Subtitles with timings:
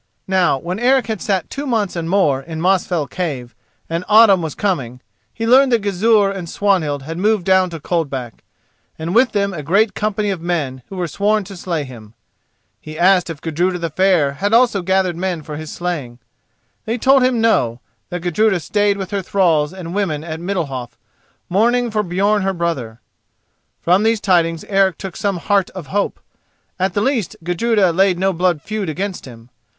[0.27, 3.53] Now, when Eric had sat two months and more in Mosfell cave
[3.87, 4.99] and autumn was coming,
[5.31, 8.43] he learned that Gizur and Swanhild had moved down to Coldback,
[8.97, 12.15] and with them a great company of men who were sworn to slay him.
[12.79, 16.17] He asked if Gudruda the Fair had also gathered men for his slaying.
[16.85, 17.79] They told him no;
[18.09, 20.97] that Gudruda stayed with her thralls and women at Middalhof,
[21.47, 23.01] mourning for Björn her brother.
[23.79, 26.19] From these tidings Eric took some heart of hope:
[26.79, 29.49] at the least Gudruda laid no blood feud against him.